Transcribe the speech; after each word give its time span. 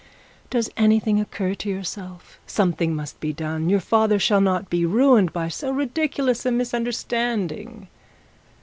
Does 0.49 0.71
anything 0.77 1.19
occur 1.19 1.53
to 1.53 1.69
yourself? 1.69 2.39
Something 2.47 2.95
must 2.95 3.19
be 3.19 3.31
done. 3.33 3.69
Your 3.69 3.79
father 3.79 4.17
shall 4.17 4.41
not 4.41 4.67
be 4.67 4.83
ruined 4.83 5.31
by 5.31 5.47
so 5.47 5.69
ridiculous 5.69 6.43
a 6.43 6.49
misunderstanding.' 6.51 7.87